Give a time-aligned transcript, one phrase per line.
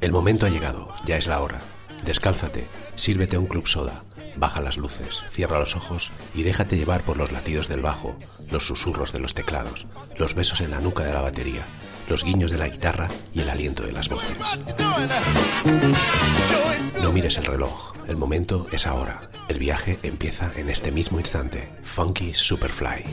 [0.00, 1.60] El momento ha llegado, ya es la hora.
[2.04, 4.04] Descálzate, sírvete un club soda,
[4.36, 8.16] baja las luces, cierra los ojos y déjate llevar por los latidos del bajo,
[8.50, 9.86] los susurros de los teclados,
[10.16, 11.66] los besos en la nuca de la batería,
[12.08, 14.36] los guiños de la guitarra y el aliento de las voces.
[15.66, 15.94] Uh.
[17.02, 19.28] No mires el reloj, el momento es ahora.
[19.48, 21.70] El viaje empieza en este mismo instante.
[21.82, 23.04] Funky Superfly.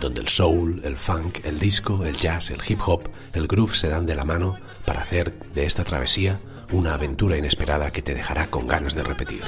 [0.00, 3.88] Donde el soul, el funk, el disco, el jazz, el hip hop, el groove se
[3.88, 6.40] dan de la mano para hacer de esta travesía
[6.72, 9.42] una aventura inesperada que te dejará con ganas de repetir.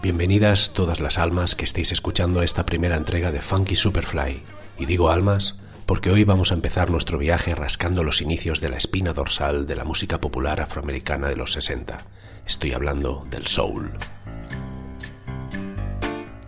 [0.00, 4.44] Bienvenidas todas las almas que estéis escuchando esta primera entrega de Funky Superfly.
[4.78, 8.76] Y digo almas porque hoy vamos a empezar nuestro viaje rascando los inicios de la
[8.76, 12.04] espina dorsal de la música popular afroamericana de los 60.
[12.46, 13.90] Estoy hablando del soul.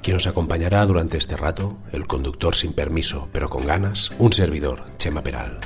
[0.01, 4.85] Quien nos acompañará durante este rato, el conductor sin permiso, pero con ganas, un servidor,
[4.97, 5.59] Chema Peral.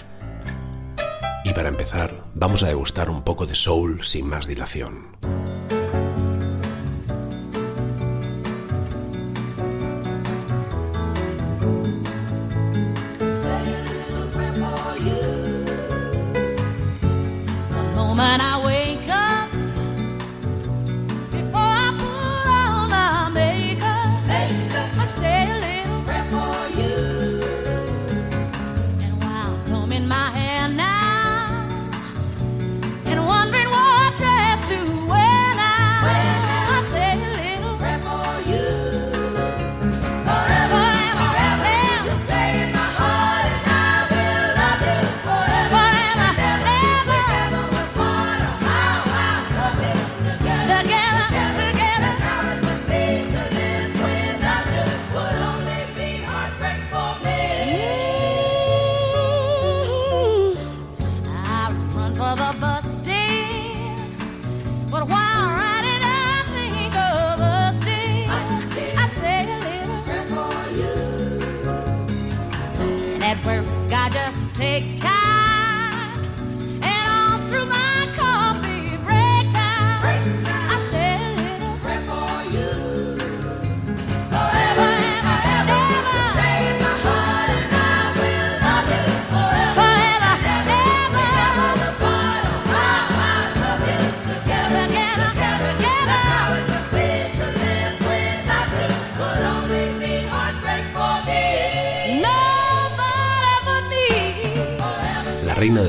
[1.44, 5.14] Y para empezar, vamos a degustar un poco de soul sin más dilación.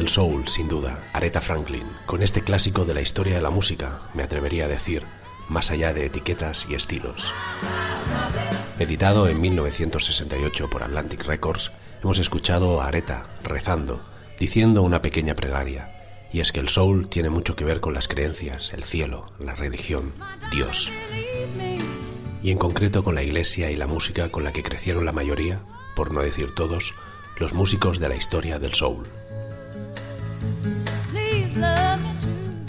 [0.05, 4.01] Del soul, sin duda, Aretha Franklin, con este clásico de la historia de la música,
[4.13, 5.01] me atrevería a decir,
[5.49, 7.33] más allá de etiquetas y estilos.
[8.77, 11.71] Editado en 1968 por Atlantic Records,
[12.03, 14.03] hemos escuchado a Aretha rezando,
[14.39, 15.89] diciendo una pequeña plegaria.
[16.31, 19.55] Y es que el soul tiene mucho que ver con las creencias, el cielo, la
[19.55, 20.13] religión,
[20.51, 20.91] Dios.
[22.43, 25.63] Y en concreto con la iglesia y la música con la que crecieron la mayoría,
[25.95, 26.93] por no decir todos,
[27.39, 29.07] los músicos de la historia del soul.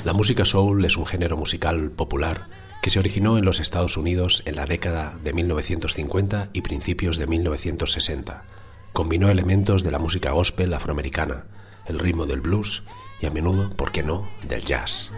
[0.05, 2.47] La música soul es un género musical popular
[2.81, 7.27] que se originó en los Estados Unidos en la década de 1950 y principios de
[7.27, 8.45] 1960.
[8.93, 11.47] Combinó elementos de la música gospel afroamericana,
[11.87, 12.85] el ritmo del blues
[13.21, 15.11] y a menudo, ¿por qué no?, del jazz.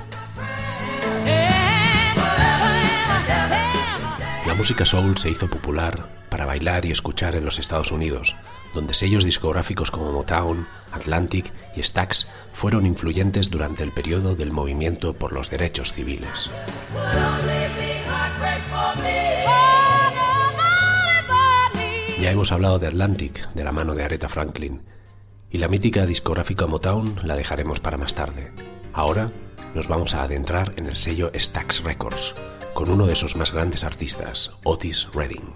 [4.47, 8.35] La música soul se hizo popular para bailar y escuchar en los Estados Unidos,
[8.73, 15.15] donde sellos discográficos como Motown, Atlantic y Stax fueron influyentes durante el periodo del movimiento
[15.15, 16.51] por los derechos civiles.
[22.21, 24.83] Ya hemos hablado de Atlantic, de la mano de Aretha Franklin,
[25.51, 28.53] y la mítica discográfica Motown la dejaremos para más tarde.
[28.93, 29.31] Ahora
[29.75, 32.35] nos vamos a adentrar en el sello Stax Records,
[32.75, 35.55] con uno de sus más grandes artistas, Otis Redding.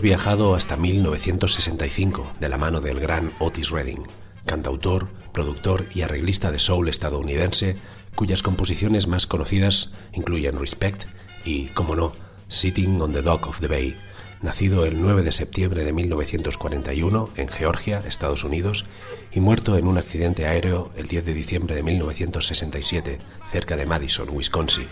[0.00, 4.04] Hemos viajado hasta 1965 de la mano del gran Otis Redding,
[4.46, 7.76] cantautor, productor y arreglista de soul estadounidense,
[8.14, 11.04] cuyas composiciones más conocidas incluyen Respect
[11.44, 12.14] y, como no,
[12.48, 13.94] Sitting on the Dock of the Bay,
[14.40, 18.86] nacido el 9 de septiembre de 1941 en Georgia, Estados Unidos,
[19.32, 23.18] y muerto en un accidente aéreo el 10 de diciembre de 1967,
[23.50, 24.86] cerca de Madison, Wisconsin.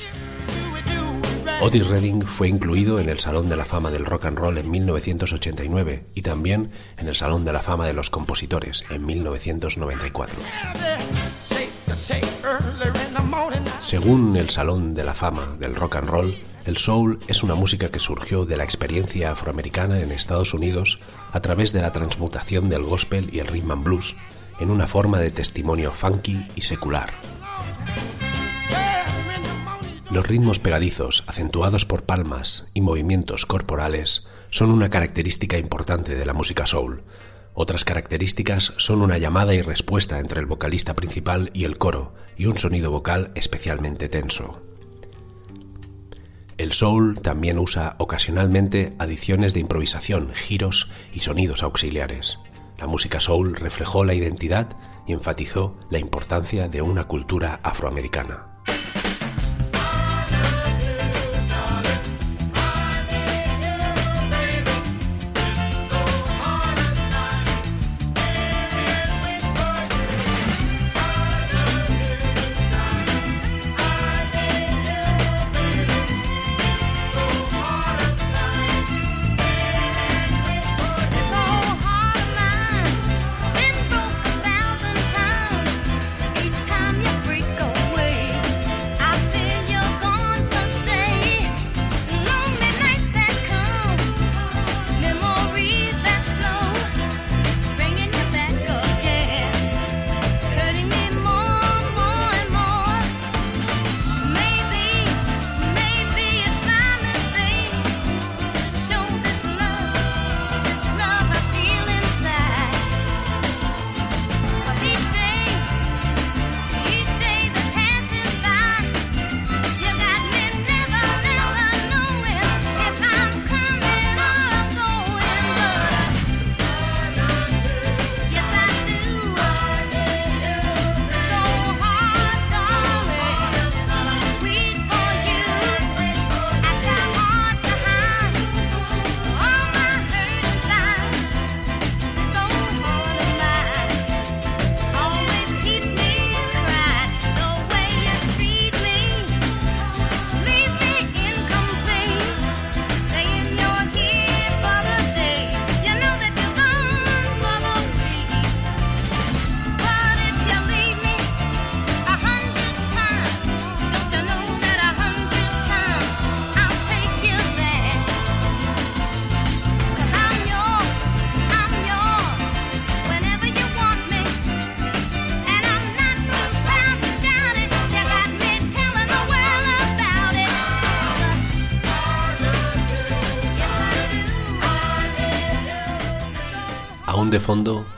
[1.61, 4.71] Otis Redding fue incluido en el Salón de la Fama del Rock and Roll en
[4.71, 10.39] 1989 y también en el Salón de la Fama de los Compositores en 1994.
[13.81, 16.35] Según el Salón de la Fama del Rock and Roll,
[16.65, 21.01] el soul es una música que surgió de la experiencia afroamericana en Estados Unidos
[21.33, 24.17] a través de la transmutación del gospel y el rhythm and blues
[24.61, 27.11] en una forma de testimonio funky y secular.
[30.11, 36.33] Los ritmos pegadizos, acentuados por palmas y movimientos corporales, son una característica importante de la
[36.33, 37.03] música soul.
[37.53, 42.47] Otras características son una llamada y respuesta entre el vocalista principal y el coro, y
[42.47, 44.63] un sonido vocal especialmente tenso.
[46.57, 52.39] El soul también usa ocasionalmente adiciones de improvisación, giros y sonidos auxiliares.
[52.79, 54.71] La música soul reflejó la identidad
[55.07, 58.58] y enfatizó la importancia de una cultura afroamericana.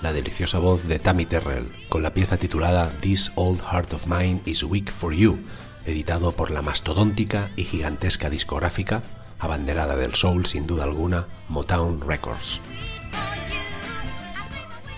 [0.01, 4.43] La deliciosa voz de Tammy Terrell, con la pieza titulada This Old Heart of Mine
[4.47, 5.41] is Weak for You,
[5.85, 9.03] editado por la mastodóntica y gigantesca discográfica,
[9.41, 12.61] abanderada del soul sin duda alguna, Motown Records.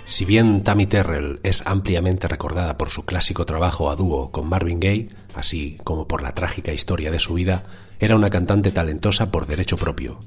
[0.05, 4.81] Si bien Tammy Terrell es ampliamente recordada por su clásico trabajo a dúo con Marvin
[4.81, 7.63] Gaye, así como por la trágica historia de su vida,
[8.01, 10.21] era una cantante talentosa por derecho propio.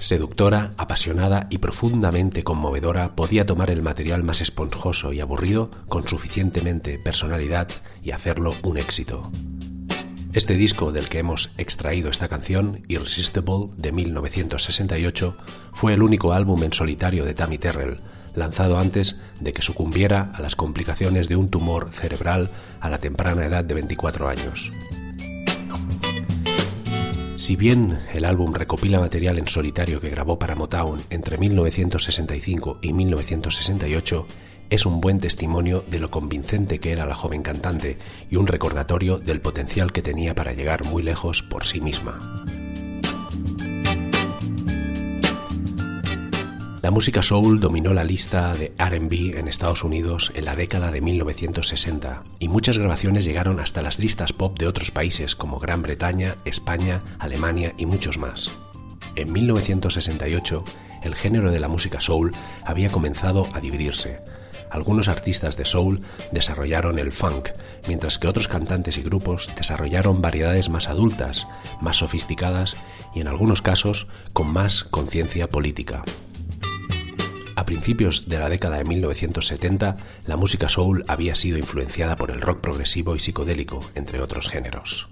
[0.00, 6.98] Seductora, apasionada y profundamente conmovedora, podía tomar el material más esponjoso y aburrido con suficientemente
[6.98, 7.68] personalidad
[8.02, 9.30] y hacerlo un éxito.
[10.32, 15.36] Este disco del que hemos extraído esta canción, Irresistible, de 1968,
[15.74, 18.00] fue el único álbum en solitario de Tammy Terrell,
[18.34, 23.44] lanzado antes de que sucumbiera a las complicaciones de un tumor cerebral a la temprana
[23.44, 24.72] edad de 24 años.
[27.40, 32.92] Si bien el álbum recopila material en solitario que grabó para Motown entre 1965 y
[32.92, 34.26] 1968,
[34.68, 37.96] es un buen testimonio de lo convincente que era la joven cantante
[38.28, 42.44] y un recordatorio del potencial que tenía para llegar muy lejos por sí misma.
[46.82, 51.02] La música soul dominó la lista de RB en Estados Unidos en la década de
[51.02, 56.36] 1960 y muchas grabaciones llegaron hasta las listas pop de otros países como Gran Bretaña,
[56.46, 58.52] España, Alemania y muchos más.
[59.14, 60.64] En 1968,
[61.02, 62.34] el género de la música soul
[62.64, 64.20] había comenzado a dividirse.
[64.70, 66.00] Algunos artistas de soul
[66.32, 67.50] desarrollaron el funk,
[67.88, 71.46] mientras que otros cantantes y grupos desarrollaron variedades más adultas,
[71.82, 72.74] más sofisticadas
[73.14, 76.04] y en algunos casos con más conciencia política.
[77.60, 82.40] A principios de la década de 1970, la música soul había sido influenciada por el
[82.40, 85.10] rock progresivo y psicodélico, entre otros géneros.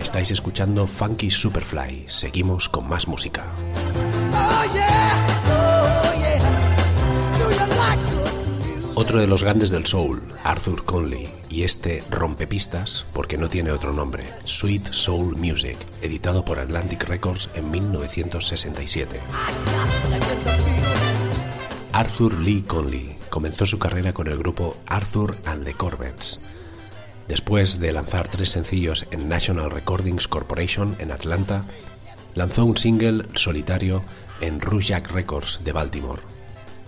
[0.00, 2.06] Estáis escuchando Funky Superfly.
[2.08, 3.46] Seguimos con más música.
[4.32, 4.64] Oh
[5.48, 5.80] oh?
[9.00, 13.94] Otro de los grandes del soul, Arthur Conley, y este rompepistas, porque no tiene otro
[13.94, 19.20] nombre, Sweet Soul Music, editado por Atlantic Records en 1967.
[22.00, 26.40] Arthur Lee Conley comenzó su carrera con el grupo Arthur and the Corvettes.
[27.28, 31.66] Después de lanzar tres sencillos en National Recordings Corporation en Atlanta,
[32.34, 34.02] lanzó un single solitario
[34.40, 36.22] en Jack Records de Baltimore.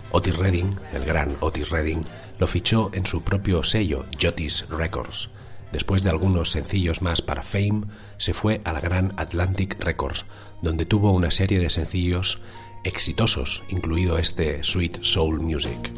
[0.09, 2.03] Otis Redding, el gran Otis Redding,
[2.39, 5.29] lo fichó en su propio sello, Jotis Records.
[5.71, 7.83] Después de algunos sencillos más para Fame,
[8.17, 10.25] se fue a la gran Atlantic Records,
[10.63, 12.39] donde tuvo una serie de sencillos
[12.83, 15.91] exitosos, incluido este Sweet Soul Music.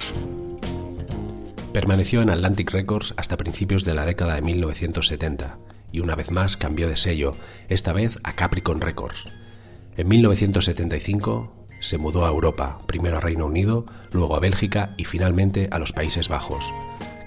[1.74, 5.58] Permaneció en Atlantic Records hasta principios de la década de 1970
[5.92, 7.36] y una vez más cambió de sello,
[7.70, 9.27] esta vez a Capricorn Records.
[9.98, 15.70] En 1975 se mudó a Europa, primero a Reino Unido, luego a Bélgica y finalmente
[15.72, 16.74] a los Países Bajos.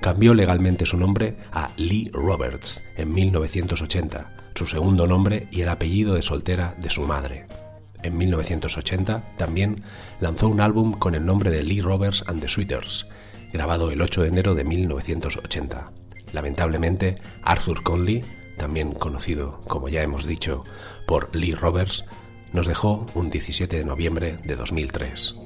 [0.01, 6.15] Cambió legalmente su nombre a Lee Roberts en 1980, su segundo nombre y el apellido
[6.15, 7.47] de soltera de su madre.
[8.09, 9.83] En 1980 también
[10.19, 13.07] lanzó un álbum con el nombre de Lee Roberts and the Sweeters,
[13.53, 15.93] grabado el 8 de enero de 1980.
[16.33, 18.25] Lamentablemente, Arthur Conley,
[18.57, 20.65] también conocido, como ya hemos dicho,
[21.07, 22.07] por Lee Roberts,
[22.55, 25.37] nos dejó un 17 de noviembre de 2003.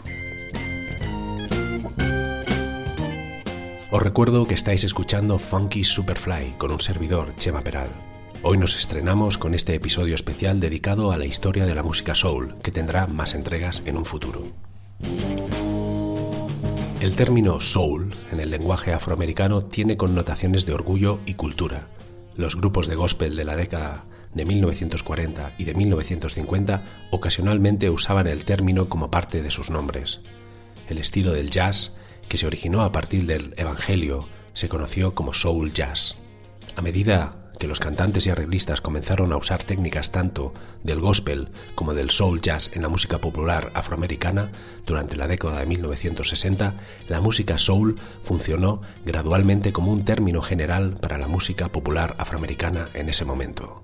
[3.91, 8.12] Os recuerdo que estáis escuchando Funky Superfly con un servidor, Chema Peral.
[8.45, 12.57] Hoy nos estrenamos con este episodio especial dedicado a la historia de la música soul,
[12.61, 14.51] que tendrá más entregas en un futuro.
[17.01, 21.87] El término soul en el lenguaje afroamericano tiene connotaciones de orgullo y cultura.
[22.35, 26.83] Los grupos de gospel de la década de 1940 y de 1950
[27.13, 30.21] ocasionalmente usaban el término como parte de sus nombres.
[30.89, 31.95] El estilo del jazz,
[32.29, 36.17] que se originó a partir del Evangelio, se conoció como soul jazz.
[36.75, 40.53] A medida que los cantantes y arreglistas comenzaron a usar técnicas tanto
[40.83, 44.51] del gospel como del soul jazz en la música popular afroamericana
[44.85, 46.75] durante la década de 1960,
[47.07, 53.09] la música soul funcionó gradualmente como un término general para la música popular afroamericana en
[53.09, 53.81] ese momento.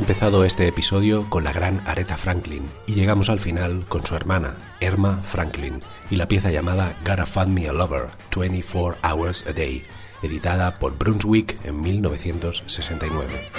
[0.00, 4.54] Empezado este episodio con la gran Aretha Franklin y llegamos al final con su hermana,
[4.80, 9.84] Erma Franklin, y la pieza llamada Gotta Find Me a Lover, 24 Hours a Day,
[10.22, 13.50] editada por Brunswick en 1969.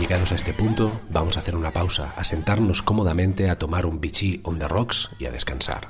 [0.00, 4.00] Llegados a este punto, vamos a hacer una pausa, a sentarnos cómodamente a tomar un
[4.00, 5.88] bichí on the rocks y a descansar.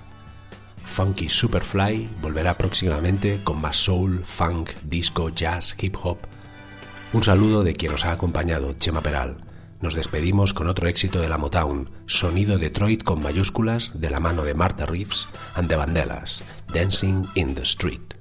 [0.82, 6.18] Funky Superfly volverá próximamente con más soul, funk, disco, jazz, hip hop.
[7.14, 9.36] Un saludo de quien os ha acompañado, Chema Peral.
[9.80, 14.42] Nos despedimos con otro éxito de la Motown, sonido Detroit con mayúsculas de la mano
[14.42, 18.13] de Martha Reeves and the Vandellas, Dancing in the Street.